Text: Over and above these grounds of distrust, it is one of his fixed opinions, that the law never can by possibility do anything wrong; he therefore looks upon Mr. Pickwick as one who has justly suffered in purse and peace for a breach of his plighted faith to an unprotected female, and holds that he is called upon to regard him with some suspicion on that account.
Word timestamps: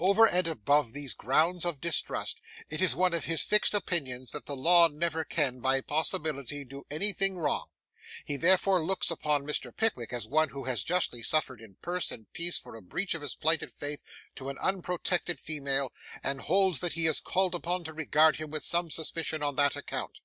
Over 0.00 0.26
and 0.26 0.48
above 0.48 0.94
these 0.94 1.12
grounds 1.12 1.66
of 1.66 1.78
distrust, 1.78 2.40
it 2.70 2.80
is 2.80 2.96
one 2.96 3.12
of 3.12 3.26
his 3.26 3.42
fixed 3.42 3.74
opinions, 3.74 4.30
that 4.30 4.46
the 4.46 4.56
law 4.56 4.88
never 4.88 5.24
can 5.26 5.60
by 5.60 5.82
possibility 5.82 6.64
do 6.64 6.86
anything 6.90 7.36
wrong; 7.36 7.66
he 8.24 8.38
therefore 8.38 8.82
looks 8.82 9.10
upon 9.10 9.46
Mr. 9.46 9.76
Pickwick 9.76 10.10
as 10.10 10.26
one 10.26 10.48
who 10.48 10.64
has 10.64 10.84
justly 10.84 11.22
suffered 11.22 11.60
in 11.60 11.74
purse 11.82 12.10
and 12.10 12.32
peace 12.32 12.56
for 12.56 12.76
a 12.76 12.80
breach 12.80 13.12
of 13.12 13.20
his 13.20 13.34
plighted 13.34 13.70
faith 13.70 14.02
to 14.36 14.48
an 14.48 14.56
unprotected 14.56 15.38
female, 15.38 15.92
and 16.22 16.40
holds 16.40 16.80
that 16.80 16.94
he 16.94 17.06
is 17.06 17.20
called 17.20 17.54
upon 17.54 17.84
to 17.84 17.92
regard 17.92 18.36
him 18.36 18.48
with 18.50 18.64
some 18.64 18.90
suspicion 18.90 19.42
on 19.42 19.54
that 19.56 19.76
account. 19.76 20.20